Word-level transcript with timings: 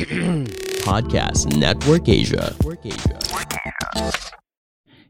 Podcast 0.88 1.52
Network 1.60 2.08
Asia. 2.08 2.56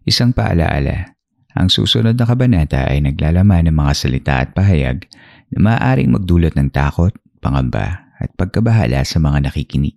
Isang 0.02 0.34
paalaala, 0.34 1.14
ang 1.54 1.70
susunod 1.70 2.18
na 2.18 2.26
kabanata 2.26 2.90
ay 2.90 2.98
naglalaman 2.98 3.70
ng 3.70 3.76
mga 3.76 3.92
salita 3.94 4.42
at 4.42 4.50
pahayag 4.50 5.06
na 5.54 5.58
maaaring 5.62 6.10
magdulot 6.10 6.58
ng 6.58 6.74
takot, 6.74 7.14
pangamba 7.38 8.10
at 8.18 8.34
pagkabahala 8.34 9.06
sa 9.06 9.22
mga 9.22 9.46
nakikinig, 9.46 9.94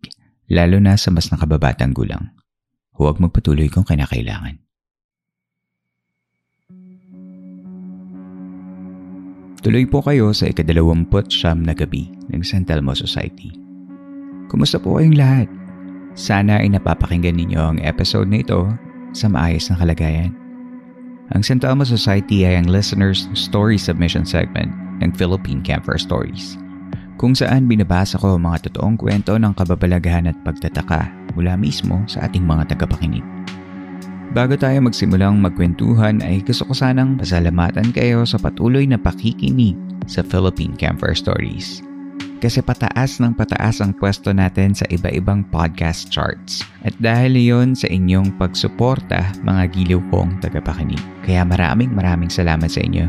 lalo 0.54 0.78
na 0.78 0.94
sa 0.94 1.10
mas 1.10 1.34
nakababatang 1.34 1.98
gulang. 1.98 2.30
Huwag 2.94 3.18
magpatuloy 3.18 3.74
kung 3.74 3.90
kinakailangan. 3.90 4.62
Tuloy 9.64 9.88
po 9.90 10.06
kayo 10.06 10.36
sa 10.36 10.52
ikadalawamput 10.52 11.34
siyam 11.34 11.66
na 11.66 11.74
gabi 11.74 12.14
ng 12.30 12.44
San 12.46 12.68
Telmo 12.68 12.94
Society. 12.94 13.63
Kumusta 14.48 14.80
po 14.80 15.00
kayong 15.00 15.18
lahat? 15.20 15.48
Sana 16.14 16.62
ay 16.62 16.70
napapakinggan 16.74 17.38
ninyo 17.38 17.62
ang 17.62 17.80
episode 17.82 18.30
na 18.30 18.46
ito 18.46 18.70
sa 19.14 19.30
maayos 19.30 19.70
na 19.70 19.78
kalagayan. 19.78 20.34
Ang 21.34 21.42
San 21.42 21.58
Telmo 21.58 21.88
Society 21.88 22.46
ay 22.46 22.62
ang 22.62 22.68
listeners' 22.70 23.26
story 23.34 23.80
submission 23.80 24.28
segment 24.28 24.70
ng 25.02 25.10
Philippine 25.16 25.64
Camper 25.66 25.98
Stories 25.98 26.60
kung 27.18 27.32
saan 27.38 27.72
binabasa 27.72 28.20
ko 28.20 28.36
ang 28.36 28.44
mga 28.44 28.68
totoong 28.68 29.00
kwento 29.00 29.40
ng 29.40 29.56
kababalaghan 29.56 30.28
at 30.28 30.38
pagtataka 30.44 31.08
mula 31.38 31.56
mismo 31.56 32.04
sa 32.10 32.28
ating 32.28 32.44
mga 32.44 32.76
tagapakinig. 32.76 33.24
Bago 34.34 34.58
tayo 34.58 34.82
magsimulang 34.82 35.38
magkwentuhan 35.40 36.20
ay 36.26 36.42
gusto 36.42 36.66
ko 36.66 36.74
sanang 36.74 37.16
pasalamatan 37.16 37.94
kayo 37.94 38.26
sa 38.26 38.42
patuloy 38.42 38.84
na 38.90 38.98
pakikinig 38.98 39.78
sa 40.10 40.26
Philippine 40.26 40.74
Camper 40.74 41.14
Stories. 41.14 41.86
Kasi 42.44 42.60
pataas 42.60 43.24
ng 43.24 43.40
pataas 43.40 43.80
ang 43.80 43.96
pwesto 43.96 44.36
natin 44.36 44.76
sa 44.76 44.84
iba-ibang 44.92 45.48
podcast 45.48 46.12
charts. 46.12 46.60
At 46.84 46.92
dahil 47.00 47.40
iyon 47.40 47.72
sa 47.72 47.88
inyong 47.88 48.36
pagsuporta 48.36 49.32
mga 49.48 49.72
giliw 49.72 50.04
kong 50.12 50.44
tagapakinig. 50.44 51.00
Kaya 51.24 51.48
maraming 51.48 51.96
maraming 51.96 52.28
salamat 52.28 52.68
sa 52.68 52.84
inyo. 52.84 53.08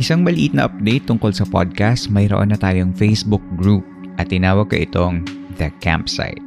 Isang 0.00 0.24
maliit 0.24 0.56
na 0.56 0.64
update 0.64 1.12
tungkol 1.12 1.28
sa 1.36 1.44
podcast, 1.44 2.08
mayroon 2.08 2.48
na 2.48 2.56
tayong 2.56 2.96
Facebook 2.96 3.44
group 3.60 3.84
at 4.16 4.32
tinawag 4.32 4.72
ko 4.72 4.80
itong 4.80 5.20
The 5.60 5.68
Campsite. 5.84 6.40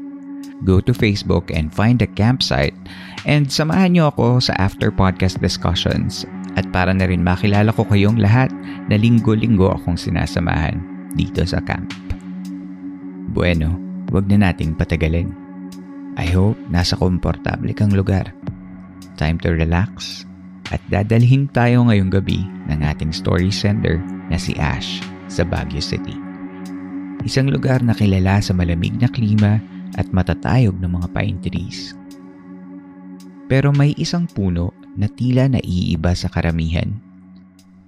Go 0.66 0.82
to 0.82 0.90
Facebook 0.90 1.54
and 1.54 1.70
find 1.70 2.02
the 2.02 2.10
campsite 2.10 2.74
and 3.30 3.46
samahan 3.46 3.94
niyo 3.94 4.10
ako 4.10 4.42
sa 4.42 4.58
after 4.58 4.90
podcast 4.90 5.38
discussions 5.38 6.26
at 6.58 6.66
para 6.74 6.98
na 6.98 7.06
rin 7.06 7.22
makilala 7.22 7.70
ko 7.78 7.86
kayong 7.86 8.18
lahat 8.18 8.50
na 8.90 8.98
linggo-linggo 8.98 9.70
akong 9.70 10.00
sinasamahan 10.00 10.93
dito 11.14 11.46
sa 11.46 11.62
camp. 11.62 11.90
Bueno, 13.34 13.74
wag 14.14 14.30
na 14.30 14.50
nating 14.50 14.78
patagalin. 14.78 15.34
I 16.14 16.30
hope 16.30 16.58
nasa 16.70 16.94
komportable 16.94 17.74
kang 17.74 17.94
lugar. 17.94 18.30
Time 19.18 19.42
to 19.42 19.54
relax 19.54 20.22
at 20.70 20.82
dadalhin 20.90 21.50
tayo 21.50 21.86
ngayong 21.90 22.14
gabi 22.14 22.46
ng 22.70 22.80
ating 22.82 23.10
story 23.10 23.50
sender 23.50 23.98
na 24.30 24.38
si 24.38 24.54
Ash 24.62 25.02
sa 25.30 25.42
Baguio 25.42 25.82
City. 25.82 26.14
Isang 27.26 27.50
lugar 27.50 27.82
na 27.82 27.98
kilala 27.98 28.42
sa 28.44 28.54
malamig 28.54 28.94
na 29.00 29.10
klima 29.10 29.58
at 29.98 30.10
matatayog 30.14 30.78
ng 30.78 30.92
mga 30.92 31.08
pine 31.14 31.40
trees. 31.42 31.80
Pero 33.50 33.70
may 33.70 33.94
isang 33.98 34.26
puno 34.26 34.74
na 34.98 35.06
tila 35.10 35.50
naiiba 35.50 36.14
sa 36.14 36.30
karamihan. 36.30 36.90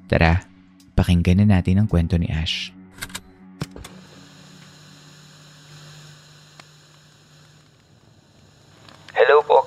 Tara, 0.06 0.46
pakinggan 0.94 1.42
na 1.42 1.58
natin 1.58 1.82
ang 1.82 1.88
kwento 1.90 2.18
ni 2.18 2.30
Ash. 2.30 2.75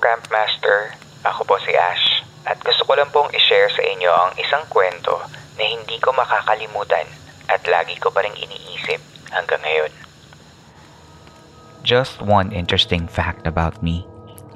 Hello 0.09 0.17
po, 0.17 0.25
Campmaster. 0.25 0.97
Ako 1.21 1.45
po 1.45 1.61
si 1.61 1.69
Ash. 1.77 2.25
At 2.49 2.57
gusto 2.65 2.81
ko 2.89 2.97
lang 2.97 3.13
pong 3.13 3.29
i-share 3.29 3.69
sa 3.69 3.85
inyo 3.85 4.09
ang 4.09 4.33
isang 4.41 4.65
kwento 4.65 5.21
na 5.53 5.61
hindi 5.61 6.01
ko 6.01 6.09
makakalimutan 6.17 7.05
at 7.45 7.61
lagi 7.69 7.93
ko 8.01 8.09
pa 8.09 8.25
rin 8.25 8.33
iniisip 8.33 8.97
hanggang 9.29 9.61
ngayon. 9.61 9.93
Just 11.85 12.25
one 12.25 12.49
interesting 12.49 13.05
fact 13.05 13.45
about 13.45 13.85
me. 13.85 14.01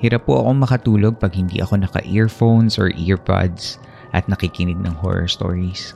Hirap 0.01 0.25
po 0.25 0.41
akong 0.41 0.57
makatulog 0.57 1.21
pag 1.21 1.37
hindi 1.37 1.61
ako 1.61 1.85
naka-earphones 1.85 2.81
or 2.81 2.89
earbuds 2.97 3.77
at 4.09 4.25
nakikinig 4.25 4.81
ng 4.81 4.97
horror 5.05 5.29
stories. 5.29 5.93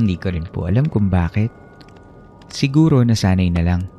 Hindi 0.00 0.16
ko 0.16 0.32
rin 0.32 0.48
po 0.48 0.72
alam 0.72 0.88
kung 0.88 1.12
bakit. 1.12 1.52
Siguro 2.48 3.04
nasanay 3.04 3.52
na 3.52 3.60
lang. 3.60 3.92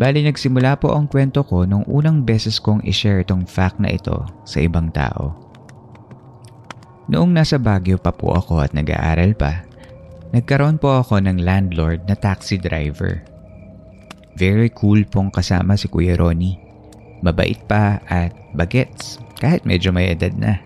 Bali 0.00 0.24
nagsimula 0.24 0.80
po 0.80 0.96
ang 0.96 1.04
kwento 1.04 1.44
ko 1.44 1.68
nung 1.68 1.84
unang 1.84 2.24
beses 2.24 2.56
kong 2.56 2.80
i-share 2.88 3.20
itong 3.20 3.44
fact 3.44 3.76
na 3.76 3.92
ito 3.92 4.24
sa 4.48 4.64
ibang 4.64 4.88
tao. 4.88 5.36
Noong 7.12 7.36
nasa 7.36 7.60
Baguio 7.60 8.00
pa 8.00 8.08
po 8.08 8.32
ako 8.32 8.64
at 8.64 8.72
nag-aaral 8.72 9.36
pa, 9.36 9.60
nagkaroon 10.32 10.80
po 10.80 11.04
ako 11.04 11.20
ng 11.20 11.44
landlord 11.44 12.08
na 12.08 12.16
taxi 12.16 12.56
driver. 12.56 13.20
Very 14.40 14.72
cool 14.72 15.04
pong 15.04 15.28
kasama 15.28 15.76
si 15.76 15.84
Kuya 15.84 16.16
Ronnie. 16.16 16.56
Mabait 17.20 17.60
pa 17.68 18.00
at 18.08 18.32
bagets 18.56 19.20
kahit 19.36 19.68
medyo 19.68 19.92
may 19.92 20.16
edad 20.16 20.32
na. 20.32 20.64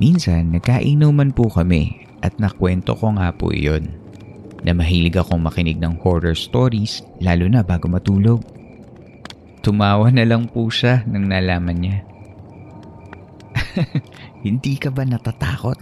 Minsan 0.00 0.56
nagkainuman 0.56 1.36
po 1.36 1.52
kami 1.52 2.08
at 2.24 2.32
nakwento 2.40 2.96
ko 2.96 3.12
nga 3.12 3.28
po 3.36 3.52
iyon 3.52 4.01
na 4.62 4.72
mahilig 4.74 5.18
akong 5.18 5.42
makinig 5.42 5.78
ng 5.82 5.98
horror 6.02 6.34
stories 6.38 7.02
lalo 7.18 7.46
na 7.50 7.66
bago 7.66 7.90
matulog. 7.90 8.42
Tumawa 9.62 10.10
na 10.10 10.26
lang 10.26 10.50
po 10.50 10.66
siya 10.70 11.06
nang 11.06 11.30
nalaman 11.30 11.78
niya. 11.78 11.98
hindi 14.46 14.74
ka 14.78 14.90
ba 14.90 15.06
natatakot? 15.06 15.78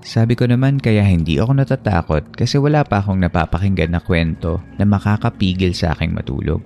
Sabi 0.00 0.32
ko 0.32 0.48
naman 0.48 0.80
kaya 0.80 1.04
hindi 1.04 1.36
ako 1.36 1.60
natatakot 1.60 2.32
kasi 2.32 2.56
wala 2.56 2.80
pa 2.80 3.04
akong 3.04 3.20
napapakinggan 3.20 3.92
na 3.92 4.00
kwento 4.00 4.64
na 4.80 4.88
makakapigil 4.88 5.76
sa 5.76 5.92
aking 5.92 6.16
matulog. 6.16 6.64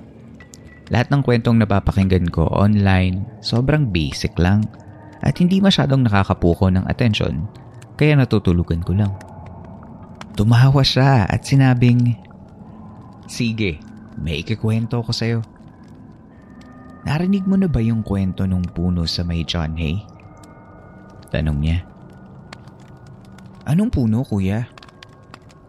Lahat 0.95 1.11
ng 1.11 1.27
kwentong 1.27 1.59
napapakinggan 1.59 2.31
ko 2.31 2.47
online, 2.47 3.27
sobrang 3.43 3.91
basic 3.91 4.39
lang 4.39 4.63
at 5.25 5.35
hindi 5.43 5.59
masyadong 5.59 6.07
nakakapuko 6.07 6.71
ng 6.71 6.87
atensyon 6.87 7.51
kaya 7.99 8.15
natutulugan 8.15 8.85
ko 8.87 8.95
lang. 8.95 9.11
Tumawa 10.35 10.83
siya 10.83 11.31
at 11.31 11.47
sinabing, 11.47 12.19
Sige, 13.31 13.79
may 14.19 14.43
ikikwento 14.43 14.99
ko 15.01 15.15
sa'yo. 15.15 15.41
Narinig 17.07 17.47
mo 17.47 17.55
na 17.55 17.71
ba 17.71 17.79
yung 17.79 18.03
kwento 18.03 18.43
nung 18.43 18.67
puno 18.67 19.07
sa 19.07 19.23
may 19.23 19.47
John 19.47 19.79
Hay? 19.79 20.03
Tanong 21.31 21.59
niya. 21.63 21.79
Anong 23.65 23.95
puno, 23.95 24.27
kuya? 24.27 24.67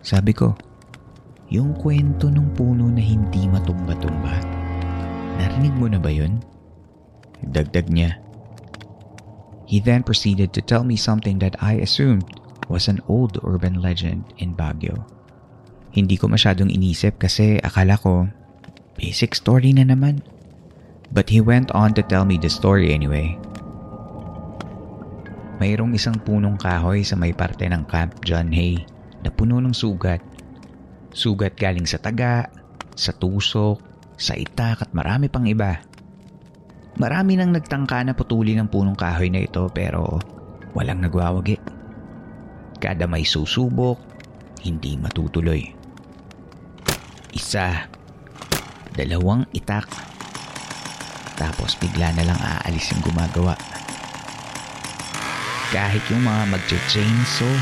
Sabi 0.04 0.36
ko, 0.36 0.58
yung 1.54 1.78
kwento 1.78 2.28
ng 2.28 2.58
puno 2.58 2.90
na 2.90 3.00
hindi 3.00 3.48
matumba-tumba. 3.48 4.36
Narinig 5.40 5.76
mo 5.78 5.88
na 5.88 6.02
ba 6.02 6.10
yun? 6.10 6.42
Dagdag 7.46 7.88
niya. 7.88 8.18
He 9.70 9.78
then 9.78 10.02
proceeded 10.02 10.54
to 10.58 10.62
tell 10.62 10.84
me 10.86 10.98
something 10.98 11.38
that 11.42 11.58
I 11.62 11.82
assumed 11.82 12.26
was 12.68 12.90
an 12.90 13.02
old 13.10 13.38
urban 13.46 13.82
legend 13.82 14.26
in 14.42 14.54
Baguio. 14.54 15.06
Hindi 15.96 16.20
ko 16.20 16.28
masyadong 16.28 16.68
inisip 16.68 17.22
kasi 17.22 17.56
akala 17.64 17.96
ko 17.96 18.28
basic 19.00 19.36
story 19.36 19.72
na 19.76 19.88
naman. 19.88 20.24
But 21.14 21.30
he 21.32 21.40
went 21.40 21.72
on 21.72 21.94
to 21.96 22.04
tell 22.04 22.26
me 22.26 22.36
the 22.42 22.52
story 22.52 22.92
anyway. 22.92 23.38
Mayroong 25.64 25.96
isang 25.96 26.20
punong 26.20 26.60
kahoy 26.60 27.06
sa 27.08 27.16
may 27.16 27.32
parte 27.32 27.64
ng 27.64 27.88
Camp 27.88 28.20
John 28.28 28.52
Hay 28.52 28.84
na 29.24 29.32
puno 29.32 29.62
ng 29.64 29.72
sugat. 29.72 30.20
Sugat 31.16 31.56
galing 31.56 31.88
sa 31.88 31.96
taga, 31.96 32.52
sa 32.92 33.16
tusok, 33.16 33.80
sa 34.20 34.36
itak 34.36 34.84
at 34.84 34.92
marami 34.92 35.32
pang 35.32 35.48
iba. 35.48 35.80
Marami 37.00 37.40
nang 37.40 37.56
nagtangka 37.56 38.04
na 38.04 38.16
putuli 38.16 38.56
ng 38.56 38.68
punong 38.68 39.00
kahoy 39.00 39.32
na 39.32 39.44
ito 39.44 39.68
pero 39.72 40.20
walang 40.76 41.00
nagwawagi. 41.04 41.56
Kada 42.76 43.08
may 43.08 43.24
susubok, 43.24 43.98
hindi 44.66 45.00
matutuloy. 45.00 45.64
Isa, 47.32 47.88
dalawang 48.96 49.48
itak, 49.56 49.88
tapos 51.36 51.76
bigla 51.80 52.16
na 52.16 52.24
lang 52.28 52.40
aalis 52.40 52.92
yung 52.96 53.04
gumagawa. 53.12 53.56
Kahit 55.72 56.04
yung 56.08 56.24
mga 56.24 56.44
magche-chainsaw, 56.56 57.56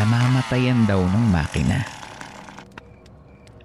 namamatayan 0.00 0.84
daw 0.84 1.00
ng 1.00 1.26
makina. 1.32 1.80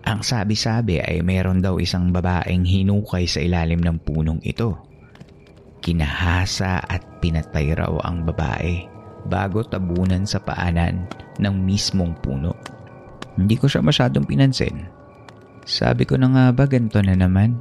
Ang 0.08 0.24
sabi-sabi 0.24 1.04
ay 1.04 1.22
meron 1.22 1.60
daw 1.60 1.78
isang 1.78 2.10
babaeng 2.10 2.64
hinukay 2.64 3.28
sa 3.28 3.44
ilalim 3.44 3.84
ng 3.84 4.00
punong 4.02 4.40
ito. 4.42 4.80
Kinahasa 5.84 6.80
at 6.82 7.20
pinatay 7.20 7.76
raw 7.76 7.94
ang 8.04 8.24
babae 8.26 8.99
bago 9.28 9.66
tabunan 9.66 10.24
sa 10.24 10.40
paanan 10.40 11.04
ng 11.42 11.56
mismong 11.66 12.16
puno. 12.24 12.56
Hindi 13.36 13.56
ko 13.60 13.68
siya 13.68 13.84
masyadong 13.84 14.28
pinansin. 14.28 14.88
Sabi 15.68 16.08
ko 16.08 16.16
na 16.16 16.28
nga 16.32 16.46
ba 16.56 16.66
ganito 16.68 17.00
na 17.04 17.16
naman? 17.16 17.60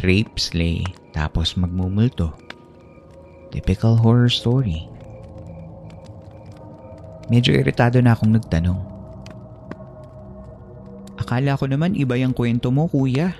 Rape 0.00 0.36
slay 0.40 0.84
tapos 1.12 1.56
magmumulto. 1.60 2.32
Typical 3.52 4.00
horror 4.00 4.32
story. 4.32 4.88
Medyo 7.28 7.56
iritado 7.56 8.00
na 8.00 8.16
akong 8.16 8.32
nagtanong. 8.36 8.80
Akala 11.20 11.56
ko 11.56 11.68
naman 11.68 11.94
iba 11.94 12.16
yung 12.16 12.34
kwento 12.34 12.72
mo, 12.72 12.88
kuya. 12.88 13.36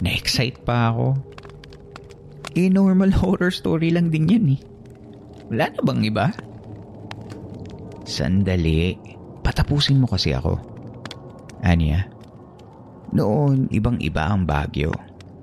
Na-excite 0.00 0.62
pa 0.64 0.90
ako. 0.94 1.18
Eh, 2.56 2.66
normal 2.66 3.14
horror 3.14 3.52
story 3.54 3.94
lang 3.94 4.10
din 4.10 4.26
yan 4.26 4.46
eh. 4.58 4.60
Wala 5.52 5.70
na 5.70 5.80
bang 5.82 6.02
iba? 6.06 6.26
Sandali. 8.10 8.98
Patapusin 9.46 10.02
mo 10.02 10.10
kasi 10.10 10.34
ako. 10.34 10.58
Anya? 11.62 12.10
Noon, 13.14 13.70
ibang-iba 13.70 14.26
ang 14.26 14.42
Bagyo. 14.42 14.90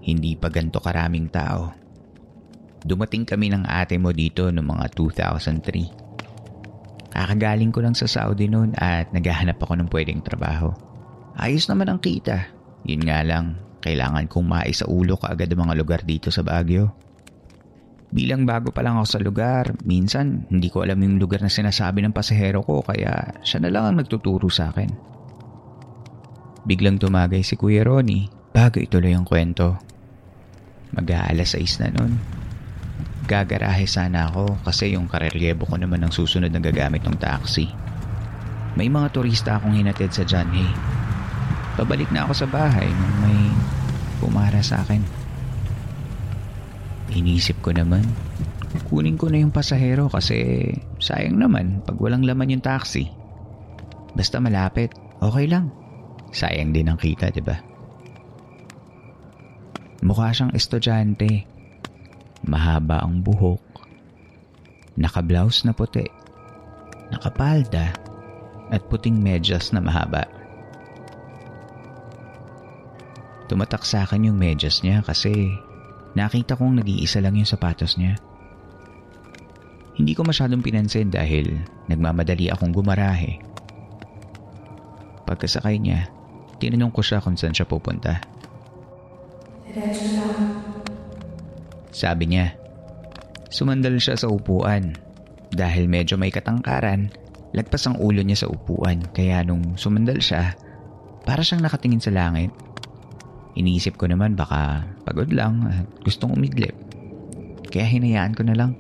Hindi 0.04 0.36
pa 0.36 0.52
ganito 0.52 0.84
karaming 0.84 1.32
tao. 1.32 1.72
Dumating 2.84 3.24
kami 3.24 3.52
ng 3.52 3.64
ate 3.68 3.96
mo 3.96 4.12
dito 4.12 4.52
noong 4.52 4.68
mga 4.68 4.86
2003. 4.96 7.12
Kakagaling 7.12 7.74
ko 7.74 7.82
lang 7.82 7.98
sa 7.98 8.06
Saudi 8.06 8.46
noon 8.46 8.78
at 8.78 9.10
naghahanap 9.12 9.58
ako 9.58 9.74
ng 9.82 9.90
pwedeng 9.90 10.22
trabaho. 10.22 10.70
Ayos 11.36 11.66
naman 11.66 11.90
ang 11.90 12.00
kita. 12.00 12.48
Yun 12.86 13.04
nga 13.04 13.26
lang, 13.26 13.58
kailangan 13.82 14.30
kong 14.30 14.48
maisaulo 14.48 15.18
ka 15.18 15.34
agad 15.34 15.50
ang 15.52 15.68
mga 15.68 15.76
lugar 15.76 16.02
dito 16.06 16.30
sa 16.30 16.46
Baguio. 16.46 16.94
Bilang 18.08 18.48
bago 18.48 18.72
pa 18.72 18.80
lang 18.88 18.96
ako 18.96 19.08
sa 19.08 19.20
lugar, 19.20 19.76
minsan 19.84 20.48
hindi 20.48 20.72
ko 20.72 20.88
alam 20.88 21.04
yung 21.04 21.20
lugar 21.20 21.44
na 21.44 21.52
sinasabi 21.52 22.00
ng 22.04 22.16
pasahero 22.16 22.64
ko 22.64 22.80
kaya 22.80 23.36
siya 23.44 23.60
na 23.60 23.70
lang 23.72 23.84
ang 23.84 23.98
nagtuturo 24.00 24.48
sa 24.48 24.72
akin. 24.72 24.88
Biglang 26.64 27.04
tumagay 27.04 27.44
si 27.44 27.60
Kuya 27.60 27.84
Ronnie 27.84 28.32
bago 28.56 28.80
ituloy 28.80 29.12
ang 29.12 29.28
kwento. 29.28 29.76
Mag-aalas 30.96 31.52
6 31.56 31.84
na 31.84 31.90
nun. 31.92 32.16
Gagarahe 33.28 33.84
sana 33.84 34.32
ako 34.32 34.56
kasi 34.64 34.96
yung 34.96 35.12
karelyebo 35.12 35.68
ko 35.68 35.76
naman 35.76 36.00
ang 36.00 36.16
susunod 36.16 36.48
na 36.48 36.64
gagamit 36.64 37.04
ng 37.04 37.20
taxi. 37.20 37.68
May 38.80 38.88
mga 38.88 39.12
turista 39.12 39.60
akong 39.60 39.76
hinatid 39.76 40.16
sa 40.16 40.24
John. 40.24 40.48
Pabalik 41.76 42.08
na 42.16 42.24
ako 42.24 42.34
sa 42.40 42.48
bahay 42.48 42.88
nung 42.88 43.16
may 43.20 43.52
pumara 44.24 44.64
sa 44.64 44.80
akin. 44.80 45.17
Inisip 47.18 47.66
ko 47.66 47.74
naman, 47.74 48.06
kunin 48.94 49.18
ko 49.18 49.34
na 49.34 49.42
yung 49.42 49.50
pasahero 49.50 50.06
kasi 50.06 50.70
sayang 51.02 51.42
naman 51.42 51.82
pag 51.82 51.98
walang 51.98 52.22
laman 52.22 52.54
yung 52.54 52.62
taxi. 52.62 53.10
Basta 54.14 54.38
malapit, 54.38 54.94
okay 55.18 55.50
lang. 55.50 55.74
Sayang 56.30 56.78
din 56.78 56.94
ang 56.94 57.02
kita, 57.02 57.34
di 57.34 57.42
ba? 57.42 57.58
Mukha 60.06 60.30
siyang 60.30 60.54
estudyante. 60.54 61.44
Mahaba 62.46 63.02
ang 63.02 63.26
buhok. 63.26 63.64
Naka-blouse 64.98 65.66
na 65.66 65.74
puti. 65.74 66.06
Nakapalda. 67.10 67.98
At 68.70 68.86
puting 68.92 69.18
medyas 69.18 69.74
na 69.74 69.82
mahaba. 69.82 70.28
Tumatak 73.48 73.88
sa 73.88 74.04
akin 74.04 74.28
yung 74.28 74.38
medyas 74.38 74.84
niya 74.84 75.00
kasi 75.02 75.56
nakita 76.18 76.58
kong 76.58 76.82
nag-iisa 76.82 77.22
lang 77.22 77.38
yung 77.38 77.46
sapatos 77.46 78.02
niya. 78.02 78.18
Hindi 79.98 80.18
ko 80.18 80.26
masyadong 80.26 80.66
pinansin 80.66 81.14
dahil 81.14 81.62
nagmamadali 81.86 82.50
akong 82.50 82.74
gumarahe. 82.74 83.38
Pagkasakay 85.30 85.78
niya, 85.78 86.10
tinanong 86.58 86.90
ko 86.90 87.06
siya 87.06 87.22
kung 87.22 87.38
saan 87.38 87.54
siya 87.54 87.70
pupunta. 87.70 88.18
Sabi 91.94 92.24
niya, 92.30 92.54
sumandal 93.54 93.98
siya 94.02 94.18
sa 94.18 94.30
upuan. 94.30 94.98
Dahil 95.54 95.86
medyo 95.90 96.18
may 96.18 96.34
katangkaran, 96.34 97.14
lagpas 97.54 97.86
ang 97.90 97.98
ulo 97.98 98.22
niya 98.22 98.46
sa 98.46 98.48
upuan 98.50 99.02
kaya 99.14 99.42
nung 99.46 99.78
sumandal 99.78 100.22
siya, 100.22 100.54
para 101.26 101.42
siyang 101.42 101.66
nakatingin 101.66 102.02
sa 102.02 102.14
langit. 102.14 102.54
Iniisip 103.58 103.98
ko 103.98 104.06
naman 104.06 104.38
baka 104.38 104.86
pagod 105.08 105.32
lang 105.32 105.64
at 105.72 105.88
gustong 106.04 106.36
umidlip. 106.36 106.76
Kaya 107.72 107.88
hinayaan 107.88 108.36
ko 108.36 108.44
na 108.44 108.60
lang. 108.60 108.76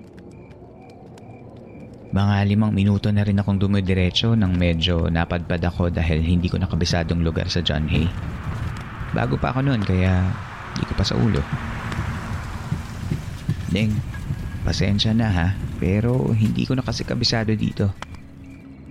Mga 2.11 2.35
limang 2.51 2.75
minuto 2.75 3.07
na 3.15 3.23
rin 3.23 3.39
akong 3.39 3.59
dumidiretso 3.59 4.35
nang 4.35 4.55
medyo 4.59 5.07
napadpad 5.07 5.63
ako 5.63 5.87
dahil 5.87 6.19
hindi 6.19 6.51
ko 6.51 6.59
nakabisadong 6.59 7.23
lugar 7.23 7.47
sa 7.47 7.63
John 7.63 7.87
Hay. 7.87 8.11
Bago 9.15 9.39
pa 9.39 9.55
ako 9.55 9.71
noon 9.71 9.83
kaya 9.87 10.27
hindi 10.75 10.83
ko 10.87 10.93
pa 10.99 11.03
sa 11.07 11.15
ulo. 11.15 11.39
Deng, 13.71 13.95
pasensya 14.67 15.15
na 15.15 15.27
ha, 15.31 15.47
pero 15.79 16.31
hindi 16.35 16.67
ko 16.67 16.75
na 16.75 16.83
kasi 16.83 17.07
kabisado 17.07 17.55
dito. 17.55 17.91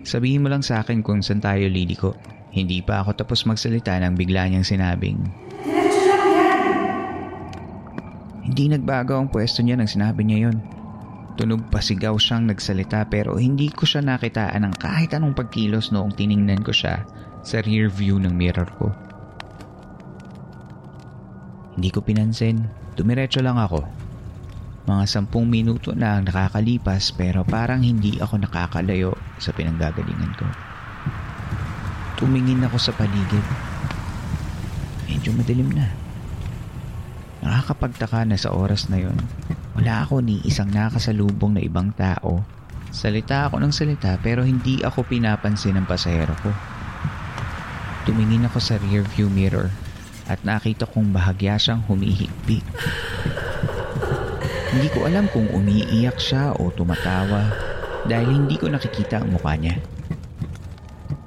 Sabihin 0.06 0.44
mo 0.44 0.48
lang 0.48 0.64
sa 0.64 0.84
akin 0.84 1.00
kung 1.04 1.20
saan 1.20 1.40
tayo 1.40 1.66
liliko. 1.68 2.16
Hindi 2.52 2.80
pa 2.80 3.04
ako 3.04 3.26
tapos 3.26 3.44
magsalita 3.44 3.96
nang 4.00 4.16
bigla 4.16 4.48
niyang 4.48 4.64
sinabing, 4.64 5.18
Hindi 8.46 8.70
nagbago 8.70 9.18
ang 9.18 9.26
pwesto 9.26 9.58
niya 9.58 9.74
nang 9.74 9.90
sinabi 9.90 10.22
niya 10.22 10.46
yon. 10.46 10.62
Tunog 11.34 11.66
pasigaw 11.68 12.14
siyang 12.14 12.46
nagsalita 12.46 13.10
pero 13.10 13.34
hindi 13.36 13.68
ko 13.74 13.82
siya 13.82 14.06
nakitaan 14.06 14.62
ng 14.70 14.74
kahit 14.78 15.12
anong 15.12 15.34
pagkilos 15.34 15.90
noong 15.90 16.14
tiningnan 16.14 16.62
ko 16.62 16.70
siya 16.70 17.02
sa 17.42 17.58
rear 17.66 17.90
view 17.90 18.22
ng 18.22 18.30
mirror 18.30 18.70
ko. 18.78 18.94
Hindi 21.76 21.90
ko 21.92 22.00
pinansin. 22.00 22.70
Dumiretso 22.96 23.42
lang 23.44 23.60
ako. 23.60 23.84
Mga 24.86 25.04
sampung 25.10 25.50
minuto 25.50 25.92
na 25.92 26.16
ang 26.16 26.24
nakakalipas 26.24 27.12
pero 27.12 27.42
parang 27.42 27.82
hindi 27.82 28.16
ako 28.16 28.46
nakakalayo 28.46 29.12
sa 29.36 29.50
pinanggagalingan 29.52 30.32
ko. 30.38 30.46
Tumingin 32.16 32.64
ako 32.64 32.78
sa 32.80 32.94
paligid. 32.96 33.44
Medyo 35.10 35.36
madilim 35.36 35.68
na. 35.74 36.05
Nakakapagtaka 37.44 38.24
na 38.24 38.38
sa 38.40 38.54
oras 38.54 38.88
na 38.88 39.00
yon. 39.02 39.16
Wala 39.76 40.08
ako 40.08 40.24
ni 40.24 40.40
isang 40.48 40.72
nakasalubong 40.72 41.52
na 41.52 41.60
ibang 41.60 41.92
tao. 41.92 42.40
Salita 42.94 43.44
ako 43.44 43.60
ng 43.60 43.72
salita 43.76 44.16
pero 44.24 44.40
hindi 44.40 44.80
ako 44.80 45.04
pinapansin 45.04 45.76
ng 45.76 45.84
pasahero 45.84 46.32
ko. 46.40 46.48
Tumingin 48.08 48.48
ako 48.48 48.56
sa 48.62 48.80
rear 48.80 49.04
view 49.04 49.28
mirror 49.28 49.68
at 50.30 50.40
nakita 50.46 50.88
kong 50.88 51.12
bahagya 51.12 51.60
siyang 51.60 51.84
humihigpit. 51.84 52.64
Hindi 54.72 54.88
ko 54.92 55.04
alam 55.04 55.28
kung 55.28 55.50
umiiyak 55.52 56.16
siya 56.16 56.56
o 56.56 56.72
tumatawa 56.72 57.52
dahil 58.06 58.32
hindi 58.32 58.56
ko 58.56 58.70
nakikita 58.70 59.20
ang 59.20 59.34
mukha 59.34 59.58
niya. 59.58 59.76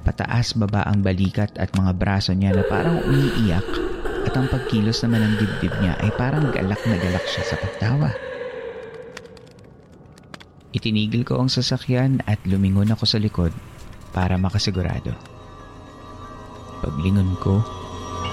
Pataas 0.02 0.56
baba 0.58 0.82
ang 0.88 1.04
balikat 1.06 1.54
at 1.60 1.70
mga 1.76 1.92
braso 1.94 2.34
niya 2.34 2.56
na 2.56 2.64
parang 2.66 2.98
umiiyak 3.04 3.89
at 4.26 4.34
ang 4.36 4.46
pagkilos 4.52 5.00
naman 5.06 5.24
ng 5.24 5.34
dibdib 5.40 5.72
niya 5.80 5.96
ay 6.04 6.10
parang 6.14 6.52
galak 6.52 6.80
na 6.84 6.96
galak 7.00 7.24
siya 7.24 7.44
sa 7.44 7.56
pagtawa. 7.56 8.10
Itinigil 10.70 11.26
ko 11.26 11.42
ang 11.42 11.50
sasakyan 11.50 12.22
at 12.30 12.38
lumingon 12.46 12.94
ako 12.94 13.04
sa 13.08 13.18
likod 13.18 13.50
para 14.14 14.38
makasigurado. 14.38 15.10
Paglingon 16.80 17.34
ko 17.42 17.58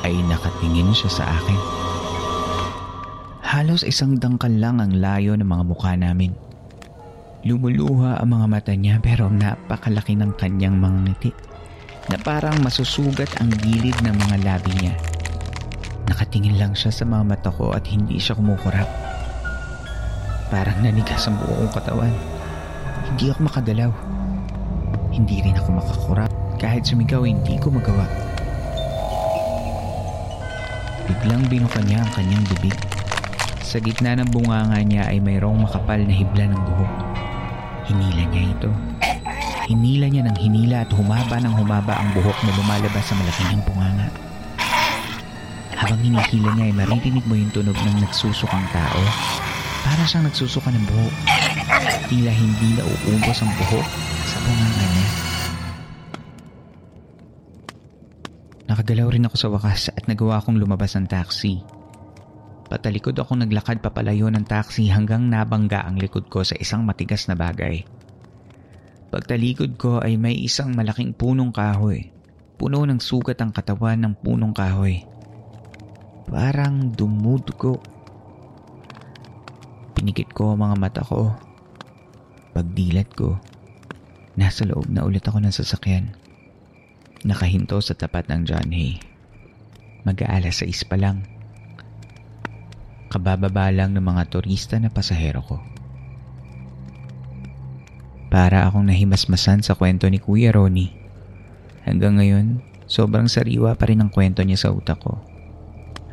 ay 0.06 0.14
nakatingin 0.30 0.94
siya 0.94 1.12
sa 1.12 1.26
akin. 1.26 1.60
Halos 3.42 3.82
isang 3.82 4.22
dangkal 4.22 4.54
lang 4.54 4.78
ang 4.78 4.94
layo 5.02 5.34
ng 5.34 5.48
mga 5.48 5.64
mukha 5.66 5.98
namin. 5.98 6.36
Lumuluha 7.48 8.22
ang 8.22 8.30
mga 8.38 8.46
mata 8.46 8.74
niya 8.76 9.00
pero 9.02 9.32
napakalaki 9.32 10.14
ng 10.20 10.36
kanyang 10.36 10.78
mga 10.78 10.98
ngiti 11.10 11.32
na 12.12 12.20
parang 12.22 12.56
masusugat 12.62 13.32
ang 13.40 13.50
gilid 13.64 13.96
ng 14.04 14.16
mga 14.16 14.36
labi 14.46 14.72
niya. 14.78 15.17
Nakatingin 16.08 16.56
lang 16.56 16.72
siya 16.72 16.96
sa 16.96 17.04
mga 17.04 17.24
mata 17.28 17.52
ko 17.52 17.76
at 17.76 17.84
hindi 17.92 18.16
siya 18.16 18.40
kumukurap. 18.40 18.88
Parang 20.48 20.80
nanigas 20.80 21.28
ang 21.28 21.36
buong 21.44 21.68
katawan. 21.76 22.16
Hindi 23.12 23.28
ako 23.28 23.52
makagalaw. 23.52 23.92
Hindi 25.12 25.44
rin 25.44 25.60
ako 25.60 25.70
makakurap. 25.76 26.32
Kahit 26.56 26.88
sumigaw, 26.88 27.28
hindi 27.28 27.60
ko 27.60 27.68
magawa. 27.68 28.08
Biglang 31.08 31.44
binuka 31.52 31.84
niya 31.84 32.00
ang 32.00 32.12
kanyang 32.16 32.48
bibig. 32.56 32.76
Sa 33.68 33.84
gitna 33.84 34.16
ng 34.16 34.32
bunganga 34.32 34.80
niya 34.88 35.12
ay 35.12 35.20
mayroong 35.20 35.68
makapal 35.68 36.00
na 36.00 36.16
hibla 36.16 36.48
ng 36.48 36.62
buhok. 36.72 36.94
Hinila 37.92 38.24
niya 38.32 38.44
ito. 38.56 38.72
Hinila 39.68 40.08
niya 40.08 40.24
ng 40.24 40.38
hinila 40.40 40.88
at 40.88 40.92
humaba 40.96 41.36
ng 41.44 41.52
humaba 41.52 42.00
ang 42.00 42.16
buhok 42.16 42.40
na 42.48 42.56
lumalabas 42.56 43.04
sa 43.04 43.16
malaking 43.20 43.60
bunganga. 43.68 44.27
Habang 45.78 46.02
hinihila 46.02 46.58
niya 46.58 46.66
ay 46.68 46.74
maririnig 46.74 47.26
mo 47.30 47.38
yung 47.38 47.54
tunog 47.54 47.78
ng 47.78 48.02
nagsusukang 48.02 48.66
tao. 48.74 49.02
Para 49.86 50.04
siyang 50.10 50.26
nagsusuka 50.26 50.74
ng 50.74 50.86
buhok. 50.90 51.16
Tila 52.10 52.34
hindi 52.34 52.70
na 52.74 52.84
uubos 52.84 53.38
ang 53.46 53.52
buhok 53.62 53.88
sa 54.26 54.38
bunganga 54.42 54.86
niya. 54.90 55.08
Nakagalaw 58.68 59.08
rin 59.14 59.28
ako 59.30 59.36
sa 59.38 59.48
wakas 59.54 59.82
at 59.94 60.04
nagawa 60.10 60.42
akong 60.42 60.60
lumabas 60.60 60.98
ng 60.98 61.08
taxi. 61.08 61.62
Patalikod 62.68 63.16
ako 63.16 63.40
naglakad 63.40 63.80
papalayo 63.80 64.28
ng 64.28 64.44
taxi 64.44 64.92
hanggang 64.92 65.32
nabangga 65.32 65.88
ang 65.88 65.96
likod 65.96 66.28
ko 66.28 66.44
sa 66.44 66.58
isang 66.60 66.84
matigas 66.84 67.32
na 67.32 67.40
bagay. 67.40 67.88
Pagtalikod 69.08 69.80
ko 69.80 70.04
ay 70.04 70.20
may 70.20 70.36
isang 70.36 70.76
malaking 70.76 71.16
punong 71.16 71.56
kahoy. 71.56 72.12
Puno 72.60 72.84
ng 72.84 73.00
sugat 73.00 73.40
ang 73.40 73.56
katawan 73.56 74.04
ng 74.04 74.14
punong 74.20 74.52
kahoy. 74.52 75.08
Parang 76.28 76.92
dumudugo. 76.92 77.80
Pinikit 79.96 80.36
ko 80.36 80.52
ang 80.52 80.60
mga 80.60 80.76
mata 80.76 81.00
ko. 81.00 81.32
Pagdilat 82.52 83.08
ko, 83.16 83.40
nasa 84.36 84.68
loob 84.68 84.92
na 84.92 85.08
ulit 85.08 85.24
ako 85.24 85.40
ng 85.40 85.56
sasakyan. 85.56 86.12
Nakahinto 87.24 87.80
sa 87.80 87.96
tapat 87.96 88.28
ng 88.28 88.44
John 88.44 88.76
Hay. 88.76 89.00
Mag-aalas 90.04 90.68
6 90.68 90.92
pa 90.92 91.00
lang. 91.00 91.24
Kabababa 93.08 93.72
lang 93.72 93.96
ng 93.96 94.04
mga 94.04 94.28
turista 94.28 94.76
na 94.84 94.92
pasahero 94.92 95.40
ko. 95.48 95.64
Para 98.28 98.68
akong 98.68 98.84
nahimasmasan 98.92 99.64
sa 99.64 99.80
kwento 99.80 100.12
ni 100.12 100.20
Kuya 100.20 100.52
Ronnie. 100.52 100.92
Hanggang 101.88 102.20
ngayon, 102.20 102.60
sobrang 102.84 103.32
sariwa 103.32 103.80
pa 103.80 103.88
rin 103.88 104.04
ang 104.04 104.12
kwento 104.12 104.44
niya 104.44 104.68
sa 104.68 104.76
utak 104.76 105.00
ko. 105.00 105.37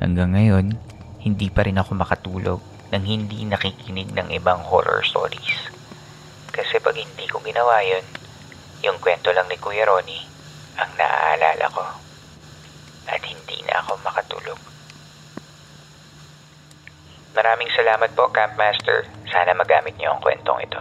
Hanggang 0.02 0.34
ngayon, 0.34 0.74
hindi 1.22 1.48
pa 1.48 1.64
rin 1.64 1.78
ako 1.78 1.94
makatulog 1.94 2.60
nang 2.90 3.04
hindi 3.06 3.42
nakikinig 3.46 4.14
ng 4.14 4.28
ibang 4.34 4.62
horror 4.62 5.02
stories. 5.06 5.70
Kasi 6.54 6.78
pag 6.78 6.94
hindi 6.94 7.26
ko 7.26 7.42
ginawa 7.42 7.82
yun, 7.82 8.04
yung 8.86 8.98
kwento 9.02 9.34
lang 9.34 9.50
ni 9.50 9.58
Kuya 9.58 9.86
Ronnie 9.86 10.22
ang 10.78 10.90
naaalala 10.98 11.66
ko. 11.70 11.84
At 13.10 13.22
hindi 13.22 13.58
na 13.66 13.82
ako 13.82 13.98
makatulog. 14.02 14.60
Maraming 17.34 17.70
salamat 17.74 18.14
po, 18.14 18.30
Campmaster. 18.30 19.10
Sana 19.26 19.58
magamit 19.58 19.98
niyo 19.98 20.14
ang 20.14 20.22
kwentong 20.22 20.62
ito. 20.62 20.80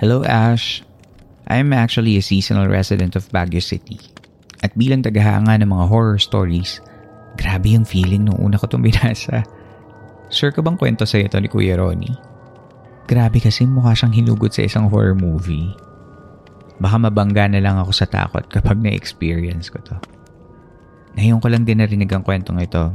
Hello 0.00 0.24
Ash. 0.24 0.80
I'm 1.50 1.74
actually 1.74 2.14
a 2.14 2.22
seasonal 2.22 2.70
resident 2.70 3.18
of 3.18 3.26
Baguio 3.34 3.58
City. 3.58 3.98
At 4.62 4.70
bilang 4.78 5.02
tagahanga 5.02 5.58
ng 5.58 5.66
mga 5.66 5.90
horror 5.90 6.22
stories, 6.22 6.78
grabe 7.34 7.74
yung 7.74 7.82
feeling 7.82 8.30
nung 8.30 8.38
una 8.38 8.54
ko 8.54 8.70
itong 8.70 8.86
binasa. 8.86 9.42
Sure 10.30 10.54
ka 10.54 10.62
bang 10.62 10.78
kwento 10.78 11.02
sa 11.02 11.18
ito 11.18 11.34
ni 11.42 11.50
Kuya 11.50 11.74
Ronnie? 11.74 12.14
Grabe 13.10 13.42
kasi 13.42 13.66
mukha 13.66 13.98
siyang 13.98 14.14
hinugot 14.14 14.54
sa 14.54 14.62
isang 14.62 14.86
horror 14.86 15.18
movie. 15.18 15.74
Baka 16.78 17.02
mabangga 17.02 17.50
na 17.50 17.58
lang 17.58 17.82
ako 17.82 17.90
sa 17.90 18.06
takot 18.06 18.46
kapag 18.46 18.78
na-experience 18.78 19.74
ko 19.74 19.82
to. 19.82 19.98
Ngayon 21.18 21.42
ko 21.42 21.50
lang 21.50 21.66
din 21.66 21.82
narinig 21.82 22.14
ang 22.14 22.22
kwentong 22.22 22.62
ito. 22.62 22.94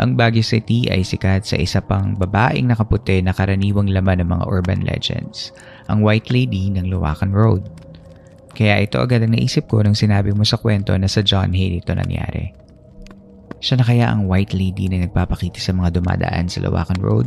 Ang 0.00 0.16
Baguio 0.16 0.40
City 0.40 0.88
ay 0.88 1.04
sikat 1.04 1.44
sa 1.44 1.60
isa 1.60 1.84
pang 1.84 2.16
babaeng 2.16 2.72
nakaputi 2.72 3.20
na 3.20 3.36
karaniwang 3.36 3.92
laman 3.92 4.24
ng 4.24 4.32
mga 4.32 4.44
urban 4.48 4.80
legends, 4.88 5.52
ang 5.92 6.00
White 6.00 6.32
Lady 6.32 6.72
ng 6.72 6.88
Luwakan 6.88 7.36
Road. 7.36 7.81
Kaya 8.62 8.78
ito 8.78 9.02
agad 9.02 9.26
ang 9.26 9.34
naisip 9.34 9.66
ko 9.66 9.82
nang 9.82 9.98
sinabi 9.98 10.30
mo 10.30 10.46
sa 10.46 10.54
kwento 10.54 10.94
na 10.94 11.10
sa 11.10 11.18
John 11.18 11.50
Hay 11.50 11.82
ito 11.82 11.90
nangyari. 11.98 12.54
Siya 13.58 13.74
na 13.74 13.82
kaya 13.82 14.06
ang 14.06 14.30
White 14.30 14.54
Lady 14.54 14.86
na 14.86 15.02
nagpapakita 15.02 15.58
sa 15.58 15.74
mga 15.74 15.98
dumadaan 15.98 16.46
sa 16.46 16.62
Luwakan 16.62 17.02
Road? 17.02 17.26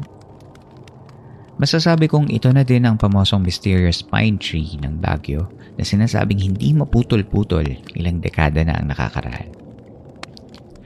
Masasabi 1.59 2.07
kong 2.07 2.31
ito 2.31 2.47
na 2.55 2.63
din 2.63 2.87
ang 2.87 2.95
pamosong 2.95 3.43
mysterious 3.43 3.99
pine 3.99 4.39
tree 4.39 4.79
ng 4.79 5.03
Baguio 5.03 5.51
na 5.75 5.83
sinasabing 5.83 6.39
hindi 6.39 6.71
maputol-putol 6.71 7.67
ilang 7.99 8.23
dekada 8.23 8.63
na 8.63 8.79
ang 8.79 8.95
nakakaraan. 8.95 9.51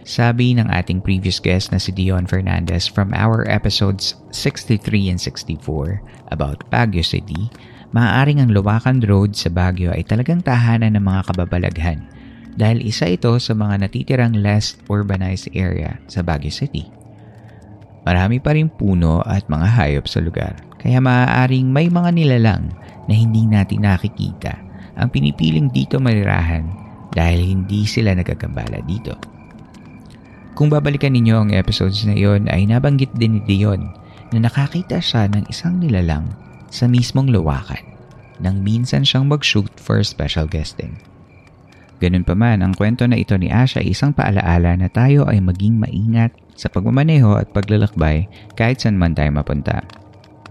Sabi 0.01 0.57
ng 0.57 0.65
ating 0.65 1.05
previous 1.05 1.37
guest 1.37 1.69
na 1.69 1.77
si 1.77 1.93
Dion 1.93 2.25
Fernandez 2.25 2.89
from 2.89 3.13
our 3.13 3.45
episodes 3.45 4.17
63 4.33 5.13
and 5.13 5.21
64 5.21 6.01
about 6.33 6.65
Baguio 6.73 7.05
City, 7.05 7.53
maaaring 7.89 8.41
ang 8.41 8.53
Luwakan 8.53 9.01
Road 9.01 9.33
sa 9.33 9.49
Baguio 9.49 9.89
ay 9.89 10.05
talagang 10.05 10.45
tahanan 10.45 10.93
ng 10.93 11.03
mga 11.03 11.21
kababalaghan 11.33 12.05
dahil 12.53 12.85
isa 12.85 13.09
ito 13.09 13.33
sa 13.41 13.53
mga 13.57 13.87
natitirang 13.87 14.35
less 14.37 14.77
urbanized 14.91 15.49
area 15.57 15.97
sa 16.05 16.21
Baguio 16.21 16.53
City. 16.53 16.85
Marami 18.05 18.37
pa 18.41 18.53
rin 18.53 18.69
puno 18.69 19.21
at 19.25 19.45
mga 19.49 19.67
hayop 19.79 20.05
sa 20.05 20.21
lugar 20.21 20.53
kaya 20.79 21.01
maaaring 21.01 21.67
may 21.67 21.91
mga 21.91 22.09
nilalang 22.15 22.71
na 23.09 23.13
hindi 23.13 23.43
natin 23.49 23.83
nakikita 23.83 24.53
ang 24.99 25.09
pinipiling 25.09 25.71
dito 25.71 25.97
marirahan 25.97 26.67
dahil 27.11 27.41
hindi 27.41 27.83
sila 27.89 28.13
nagagambala 28.13 28.79
dito. 28.85 29.17
Kung 30.53 30.67
babalikan 30.67 31.15
ninyo 31.15 31.35
ang 31.39 31.51
episodes 31.55 32.03
na 32.03 32.13
iyon 32.13 32.51
ay 32.51 32.67
nabanggit 32.67 33.09
din 33.15 33.39
ni 33.39 33.41
Dion 33.47 33.87
na 34.35 34.37
nakakita 34.43 34.99
siya 34.99 35.31
ng 35.31 35.47
isang 35.47 35.79
nilalang 35.79 36.27
sa 36.69 36.85
mismong 36.89 37.29
luwakan 37.29 37.81
nang 38.39 38.63
minsan 38.63 39.03
siyang 39.03 39.27
mag-shoot 39.27 39.69
for 39.75 39.99
special 40.01 40.47
guesting. 40.47 40.95
Ganun 41.99 42.23
pa 42.23 42.31
man, 42.31 42.63
ang 42.63 42.71
kwento 42.71 43.03
na 43.03 43.19
ito 43.19 43.35
ni 43.35 43.51
Ash 43.51 43.75
ay 43.75 43.91
isang 43.91 44.15
paalaala 44.15 44.79
na 44.79 44.87
tayo 44.87 45.27
ay 45.27 45.43
maging 45.43 45.75
maingat 45.75 46.31
sa 46.55 46.71
pagmamaneho 46.71 47.35
at 47.35 47.51
paglalakbay 47.51 48.31
kahit 48.55 48.79
saan 48.79 48.95
man 48.95 49.11
tayo 49.11 49.35
mapunta. 49.35 49.83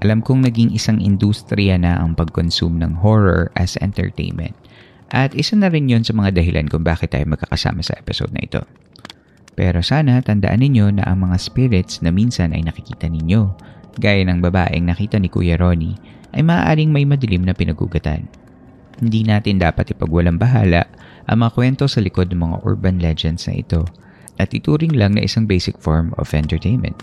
Alam 0.04 0.20
kong 0.20 0.44
naging 0.44 0.76
isang 0.76 1.00
industriya 1.00 1.80
na 1.80 1.96
ang 1.98 2.12
pag-consume 2.12 2.76
ng 2.84 3.00
horror 3.00 3.48
as 3.56 3.80
entertainment 3.80 4.54
at 5.08 5.32
isa 5.32 5.56
na 5.56 5.72
rin 5.72 5.88
yon 5.88 6.04
sa 6.04 6.12
mga 6.12 6.36
dahilan 6.36 6.68
kung 6.68 6.84
bakit 6.84 7.16
tayo 7.16 7.24
magkakasama 7.24 7.80
sa 7.80 7.96
episode 7.96 8.30
na 8.36 8.44
ito. 8.44 8.62
Pero 9.56 9.80
sana 9.82 10.20
tandaan 10.20 10.62
ninyo 10.62 11.00
na 11.00 11.08
ang 11.08 11.26
mga 11.26 11.36
spirits 11.40 12.04
na 12.04 12.12
minsan 12.12 12.54
ay 12.54 12.62
nakikita 12.62 13.08
ninyo, 13.10 13.56
gaya 13.98 14.22
ng 14.24 14.38
babaeng 14.40 14.86
nakita 14.86 15.18
ni 15.18 15.26
Kuya 15.26 15.58
Ronnie, 15.58 15.98
ay 16.32 16.42
maaaring 16.46 16.94
may 16.94 17.04
madilim 17.04 17.44
na 17.44 17.52
pinagugatan. 17.52 18.28
Hindi 18.98 19.22
natin 19.22 19.62
dapat 19.62 19.94
ipagwalang 19.94 20.38
bahala 20.42 20.86
ang 21.30 21.44
mga 21.44 21.54
kwento 21.54 21.84
sa 21.86 22.02
likod 22.02 22.34
ng 22.34 22.40
mga 22.40 22.56
urban 22.66 22.98
legends 22.98 23.46
na 23.46 23.62
ito 23.62 23.86
at 24.38 24.50
ituring 24.54 24.94
lang 24.94 25.14
na 25.14 25.26
isang 25.26 25.46
basic 25.46 25.78
form 25.78 26.14
of 26.18 26.34
entertainment. 26.34 26.98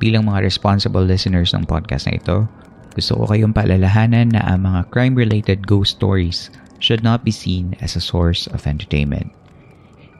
Bilang 0.00 0.28
mga 0.28 0.44
responsible 0.48 1.04
listeners 1.04 1.52
ng 1.52 1.68
podcast 1.68 2.08
na 2.08 2.16
ito, 2.16 2.48
gusto 2.96 3.20
ko 3.20 3.24
kayong 3.28 3.52
paalalahanan 3.52 4.32
na 4.32 4.40
ang 4.48 4.64
mga 4.64 4.88
crime-related 4.88 5.68
ghost 5.68 6.00
stories 6.00 6.48
should 6.80 7.04
not 7.04 7.20
be 7.20 7.32
seen 7.32 7.76
as 7.84 7.94
a 7.96 8.02
source 8.02 8.48
of 8.56 8.64
entertainment. 8.64 9.28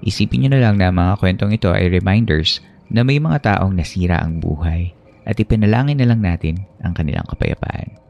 Isipin 0.04 0.44
nyo 0.44 0.50
na 0.52 0.60
lang 0.60 0.76
na 0.76 0.92
mga 0.92 1.16
kwentong 1.20 1.56
ito 1.56 1.72
ay 1.72 1.88
reminders 1.88 2.60
na 2.92 3.04
may 3.04 3.16
mga 3.16 3.56
taong 3.56 3.72
nasira 3.72 4.20
ang 4.20 4.40
buhay 4.40 4.92
at 5.26 5.36
ipinalangin 5.38 5.98
na 5.98 6.08
lang 6.08 6.20
natin 6.24 6.64
ang 6.84 6.94
kanilang 6.94 7.26
kapayapaan. 7.28 8.00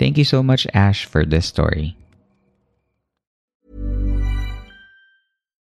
Thank 0.00 0.16
you 0.16 0.24
so 0.24 0.42
much, 0.42 0.66
Ash, 0.72 1.04
for 1.04 1.28
this 1.28 1.44
story. 1.44 1.96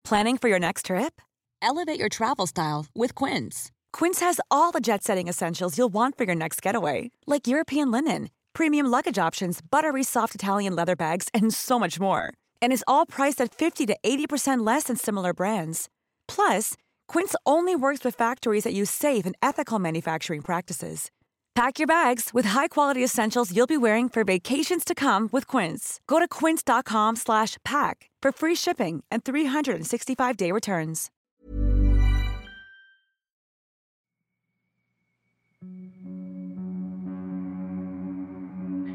Planning 0.04 0.38
for 0.38 0.49
your 0.49 0.59
next 0.59 0.87
trip? 0.87 1.23
Elevate 1.62 1.99
your 1.99 2.09
travel 2.09 2.47
style 2.47 2.87
with 2.95 3.14
Quince. 3.14 3.71
Quince 3.92 4.21
has 4.21 4.40
all 4.50 4.73
the 4.73 4.80
jet 4.80 5.04
setting 5.04 5.28
essentials 5.28 5.78
you'll 5.78 5.92
want 5.92 6.19
for 6.19 6.25
your 6.25 6.35
next 6.35 6.62
getaway, 6.62 7.11
like 7.26 7.47
European 7.47 7.90
linen, 7.90 8.30
premium 8.52 8.87
luggage 8.87 9.19
options, 9.19 9.61
buttery 9.61 10.02
soft 10.02 10.35
Italian 10.35 10.75
leather 10.75 10.97
bags, 10.97 11.28
and 11.33 11.54
so 11.54 11.78
much 11.78 12.00
more. 12.00 12.35
And 12.61 12.73
is 12.73 12.85
all 12.88 13.07
priced 13.07 13.40
at 13.40 13.54
50 13.54 13.87
to 13.87 13.97
80% 14.04 14.66
less 14.66 14.85
than 14.85 14.97
similar 14.97 15.33
brands. 15.33 15.88
Plus, 16.26 16.75
Quince 17.11 17.35
only 17.43 17.75
works 17.75 18.07
with 18.07 18.14
factories 18.14 18.62
that 18.62 18.71
use 18.71 18.87
safe 18.87 19.26
and 19.26 19.35
ethical 19.43 19.83
manufacturing 19.83 20.47
practices. 20.47 21.11
Pack 21.59 21.83
your 21.83 21.90
bags 21.90 22.31
with 22.31 22.55
high-quality 22.55 23.02
essentials 23.02 23.50
you'll 23.50 23.67
be 23.67 23.76
wearing 23.76 24.07
for 24.07 24.23
vacations 24.23 24.87
to 24.87 24.95
come 24.95 25.26
with 25.35 25.50
Quince. 25.50 25.99
Go 26.07 26.23
to 26.23 26.31
quince.com 26.31 27.19
slash 27.19 27.59
pack 27.67 28.09
for 28.23 28.31
free 28.31 28.55
shipping 28.55 29.02
and 29.11 29.26
365-day 29.26 30.55
returns. 30.55 31.11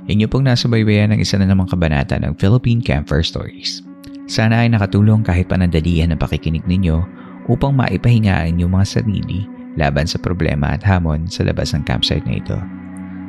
Inyo 0.08 0.32
pong 0.32 0.48
nasubaybayan 0.48 1.12
ng 1.12 1.20
isa 1.20 1.36
na 1.36 1.52
namang 1.52 1.68
kabanata 1.68 2.16
ng 2.24 2.40
Philippine 2.40 2.80
Campfire 2.80 3.28
Stories. 3.28 3.84
Sana 4.32 4.64
ay 4.64 4.72
nakatulong 4.72 5.28
kahit 5.28 5.52
panandalian 5.52 6.16
ang 6.16 6.22
pakikinig 6.24 6.64
ninyo 6.64 7.25
upang 7.50 7.74
maipahingaan 7.78 8.58
yung 8.58 8.74
mga 8.74 9.02
sarili 9.02 9.46
laban 9.76 10.08
sa 10.08 10.18
problema 10.18 10.74
at 10.74 10.82
hamon 10.82 11.28
sa 11.28 11.44
labas 11.44 11.76
ng 11.76 11.84
campsite 11.84 12.24
na 12.26 12.40
ito. 12.40 12.58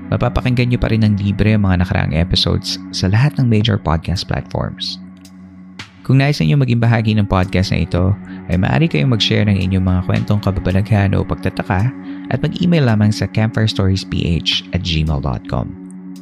Mapapakinggan 0.06 0.70
nyo 0.70 0.78
pa 0.78 0.88
rin 0.94 1.02
ng 1.02 1.18
libre 1.18 1.58
ang 1.58 1.66
mga 1.66 1.82
nakaraang 1.82 2.14
episodes 2.14 2.78
sa 2.94 3.10
lahat 3.10 3.34
ng 3.36 3.50
major 3.50 3.74
podcast 3.74 4.22
platforms. 4.30 5.02
Kung 6.06 6.22
nais 6.22 6.38
ninyo 6.38 6.54
maging 6.54 6.78
bahagi 6.78 7.18
ng 7.18 7.26
podcast 7.26 7.74
na 7.74 7.82
ito, 7.82 8.14
ay 8.46 8.54
maaari 8.54 8.86
kayong 8.86 9.10
mag-share 9.10 9.42
ng 9.42 9.58
inyong 9.58 9.82
mga 9.82 10.00
kwentong 10.06 10.38
kababalaghan 10.38 11.18
o 11.18 11.26
pagtataka 11.26 11.90
at 12.30 12.38
mag-email 12.38 12.86
lamang 12.86 13.10
sa 13.10 13.26
campfirestoriesph 13.26 14.06
at 14.70 14.86
gmail.com. 14.86 15.66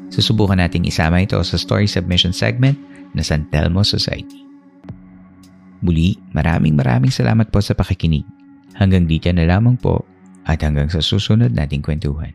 Susubukan 0.08 0.56
nating 0.56 0.88
isama 0.88 1.20
ito 1.20 1.36
sa 1.44 1.60
story 1.60 1.84
submission 1.84 2.32
segment 2.32 2.80
na 3.12 3.20
San 3.20 3.44
Telmo 3.52 3.84
Society. 3.84 4.43
Muli, 5.84 6.16
maraming 6.32 6.80
maraming 6.80 7.12
salamat 7.12 7.52
po 7.52 7.60
sa 7.60 7.76
pakikinig. 7.76 8.24
Hanggang 8.72 9.04
dito 9.04 9.28
na 9.28 9.44
lamang 9.44 9.76
po 9.76 10.00
at 10.48 10.64
hanggang 10.64 10.88
sa 10.88 11.04
susunod 11.04 11.52
nating 11.52 11.84
kwentuhan. 11.84 12.32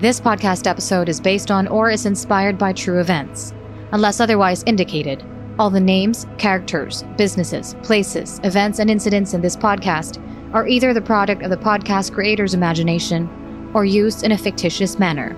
This 0.00 0.20
podcast 0.20 0.64
episode 0.68 1.08
is 1.08 1.20
based 1.20 1.50
on 1.50 1.68
or 1.68 1.88
is 1.88 2.04
inspired 2.04 2.56
by 2.56 2.72
true 2.72 3.00
events. 3.00 3.52
Unless 3.92 4.20
otherwise 4.20 4.64
indicated, 4.64 5.24
all 5.58 5.68
the 5.68 5.80
names, 5.80 6.24
characters, 6.40 7.04
businesses, 7.16 7.76
places, 7.82 8.40
events, 8.44 8.80
and 8.80 8.88
incidents 8.88 9.34
in 9.34 9.44
this 9.44 9.56
podcast 9.56 10.16
are 10.52 10.66
either 10.66 10.92
the 10.92 11.00
product 11.00 11.42
of 11.42 11.50
the 11.50 11.56
podcast 11.56 12.12
creator's 12.12 12.54
imagination 12.54 13.70
or 13.74 13.84
used 13.84 14.24
in 14.24 14.32
a 14.32 14.38
fictitious 14.38 14.98
manner. 14.98 15.36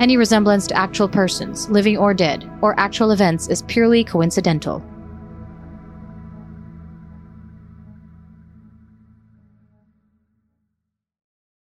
Any 0.00 0.16
resemblance 0.16 0.66
to 0.68 0.76
actual 0.76 1.08
persons, 1.08 1.68
living 1.68 1.96
or 1.96 2.14
dead, 2.14 2.48
or 2.62 2.78
actual 2.78 3.10
events 3.10 3.48
is 3.48 3.62
purely 3.62 4.04
coincidental. 4.04 4.82